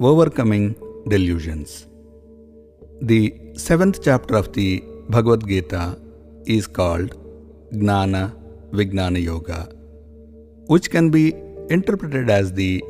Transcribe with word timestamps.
Overcoming 0.00 0.76
Delusions. 1.08 1.88
The 3.00 3.34
seventh 3.54 4.00
chapter 4.00 4.36
of 4.36 4.52
the 4.52 4.80
Bhagavad 5.08 5.48
Gita 5.48 5.98
is 6.46 6.68
called 6.68 7.16
Gnana 7.72 8.32
Vijnana 8.70 9.20
Yoga, 9.20 9.68
which 10.66 10.88
can 10.88 11.10
be 11.10 11.34
interpreted 11.68 12.30
as 12.30 12.52
the 12.52 12.80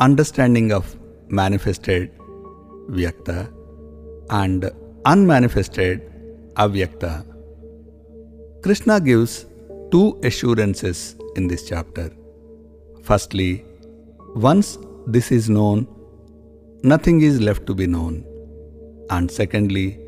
understanding 0.00 0.72
of 0.72 0.94
manifested 1.28 2.12
Vyakta 2.90 3.50
and 4.28 4.70
unmanifested 5.06 6.02
Avyakta. 6.56 7.24
Krishna 8.62 9.00
gives 9.00 9.46
two 9.90 10.20
assurances 10.22 11.16
in 11.36 11.48
this 11.48 11.66
chapter. 11.66 12.10
Firstly, 13.02 13.64
once 14.34 14.76
this 15.06 15.32
is 15.32 15.48
known, 15.48 15.86
nothing 16.86 17.20
is 17.20 17.40
left 17.40 17.66
to 17.66 17.74
be 17.74 17.86
known. 17.86 18.24
And 19.10 19.28
secondly, 19.28 19.98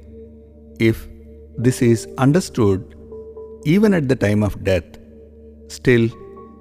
if 0.78 1.08
this 1.56 1.82
is 1.82 2.06
understood, 2.18 2.94
even 3.64 3.92
at 3.92 4.08
the 4.08 4.14
time 4.14 4.44
of 4.44 4.62
death, 4.62 4.84
still 5.66 6.08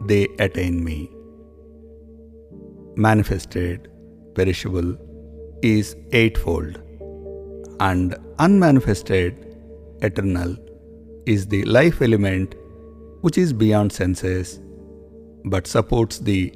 they 0.08 0.28
attain 0.40 0.84
me. 0.84 1.12
Manifested, 2.96 3.92
perishable, 4.34 4.98
is 5.62 5.96
eightfold, 6.14 6.82
and 7.80 8.16
unmanifested, 8.40 9.56
eternal, 10.02 10.56
is 11.28 11.46
the 11.46 11.64
life 11.66 12.02
element 12.02 12.56
which 13.22 13.38
is 13.38 13.54
beyond 13.54 13.92
senses 13.92 14.60
but 15.46 15.68
supports 15.68 16.20
the 16.20 16.54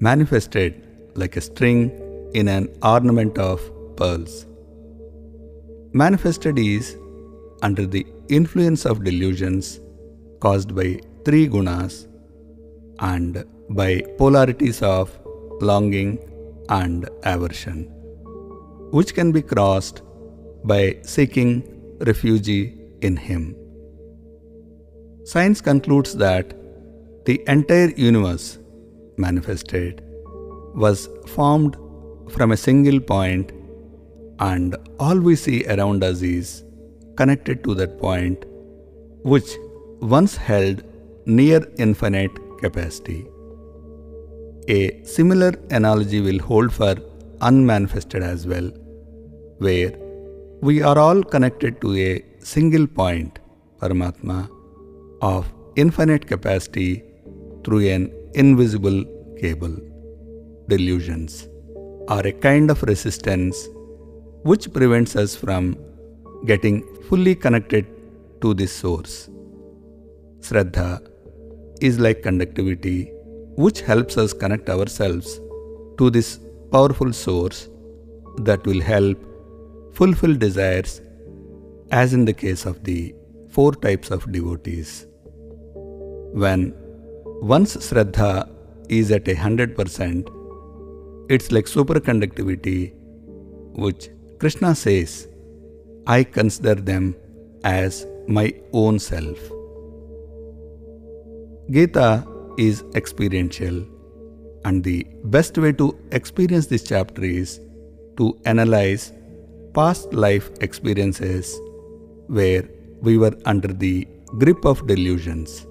manifested 0.00 0.82
like 1.14 1.36
a 1.36 1.40
string 1.40 2.01
in 2.34 2.48
an 2.48 2.68
ornament 2.82 3.38
of 3.38 3.60
pearls. 3.96 4.46
Manifested 5.92 6.58
is 6.58 6.96
under 7.62 7.86
the 7.86 8.06
influence 8.28 8.84
of 8.84 9.04
delusions 9.04 9.80
caused 10.40 10.74
by 10.74 10.88
three 11.24 11.46
gunas 11.48 12.06
and 13.00 13.44
by 13.70 14.02
polarities 14.18 14.82
of 14.82 15.10
longing 15.60 16.18
and 16.68 17.08
aversion, 17.24 17.84
which 18.90 19.14
can 19.14 19.32
be 19.32 19.42
crossed 19.42 20.02
by 20.64 20.96
seeking 21.02 21.62
refuge 22.00 22.48
in 23.02 23.16
Him. 23.16 23.54
Science 25.24 25.60
concludes 25.60 26.16
that 26.16 26.54
the 27.26 27.42
entire 27.46 27.90
universe 27.90 28.58
manifested 29.16 30.02
was 30.74 31.08
formed 31.28 31.76
from 32.30 32.52
a 32.52 32.56
single 32.56 33.00
point 33.00 33.52
and 34.40 34.76
all 34.98 35.18
we 35.18 35.36
see 35.36 35.64
around 35.66 36.02
us 36.02 36.22
is 36.22 36.64
connected 37.16 37.62
to 37.64 37.74
that 37.74 37.98
point 37.98 38.44
which 39.22 39.50
once 40.00 40.36
held 40.36 40.82
near 41.26 41.60
infinite 41.78 42.32
capacity. 42.58 43.26
A 44.68 45.02
similar 45.04 45.52
analogy 45.70 46.20
will 46.20 46.38
hold 46.38 46.72
for 46.72 46.96
unmanifested 47.40 48.22
as 48.22 48.46
well, 48.46 48.68
where 49.58 49.92
we 50.60 50.82
are 50.82 50.98
all 50.98 51.22
connected 51.22 51.80
to 51.80 51.96
a 51.96 52.24
single 52.38 52.86
point, 52.86 53.38
Paramatma, 53.80 54.48
of 55.20 55.52
infinite 55.76 56.26
capacity 56.26 57.04
through 57.64 57.88
an 57.88 58.12
invisible 58.34 59.04
cable. 59.40 59.76
Delusions 60.68 61.48
are 62.12 62.26
a 62.30 62.32
kind 62.46 62.70
of 62.72 62.82
resistance 62.90 63.56
which 64.50 64.64
prevents 64.76 65.12
us 65.22 65.32
from 65.42 65.64
getting 66.50 66.76
fully 67.08 67.34
connected 67.44 67.86
to 68.42 68.52
this 68.60 68.72
source. 68.82 69.14
Shraddha 70.46 70.88
is 71.80 71.98
like 71.98 72.22
conductivity, 72.22 72.98
which 73.64 73.80
helps 73.80 74.18
us 74.22 74.32
connect 74.32 74.68
ourselves 74.68 75.40
to 75.98 76.10
this 76.16 76.40
powerful 76.72 77.12
source 77.12 77.68
that 78.48 78.66
will 78.66 78.82
help 78.92 79.18
fulfill 79.94 80.34
desires, 80.34 81.00
as 82.02 82.12
in 82.12 82.24
the 82.24 82.36
case 82.44 82.66
of 82.66 82.82
the 82.84 83.14
four 83.48 83.72
types 83.86 84.10
of 84.10 84.30
devotees. 84.32 85.06
When 86.42 86.74
once 87.54 87.76
Shraddha 87.76 88.50
is 88.88 89.10
at 89.12 89.28
a 89.28 89.34
hundred 89.34 89.76
percent, 89.76 90.28
it's 91.28 91.52
like 91.52 91.66
superconductivity, 91.66 92.94
which 93.74 94.10
Krishna 94.38 94.74
says, 94.74 95.28
I 96.06 96.24
consider 96.24 96.74
them 96.74 97.14
as 97.64 98.06
my 98.26 98.52
own 98.72 98.98
self. 98.98 99.38
Gita 101.70 102.26
is 102.58 102.84
experiential, 102.94 103.84
and 104.64 104.82
the 104.84 105.06
best 105.24 105.56
way 105.58 105.72
to 105.72 105.98
experience 106.10 106.66
this 106.66 106.82
chapter 106.82 107.24
is 107.24 107.60
to 108.16 108.38
analyze 108.44 109.12
past 109.74 110.12
life 110.12 110.50
experiences 110.60 111.58
where 112.26 112.68
we 113.00 113.16
were 113.16 113.34
under 113.46 113.68
the 113.68 114.06
grip 114.38 114.64
of 114.64 114.86
delusions. 114.86 115.66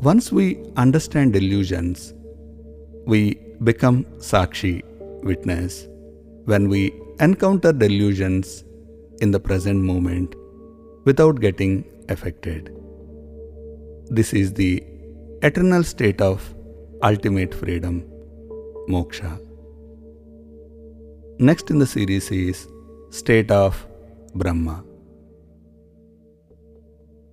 Once 0.00 0.30
we 0.30 0.64
understand 0.76 1.32
delusions, 1.32 2.14
we 3.06 3.34
become 3.62 4.04
Sakshi, 4.18 4.82
witness, 5.22 5.86
when 6.44 6.68
we 6.68 6.92
encounter 7.20 7.72
delusions 7.72 8.64
in 9.20 9.30
the 9.30 9.40
present 9.40 9.82
moment 9.82 10.34
without 11.04 11.40
getting 11.40 11.84
affected. 12.08 12.74
This 14.10 14.32
is 14.32 14.52
the 14.52 14.82
eternal 15.42 15.84
state 15.84 16.20
of 16.20 16.54
ultimate 17.02 17.54
freedom, 17.54 18.04
moksha. 18.88 19.40
Next 21.38 21.70
in 21.70 21.78
the 21.78 21.86
series 21.86 22.30
is 22.30 22.66
State 23.10 23.50
of 23.50 23.86
Brahma. 24.34 24.84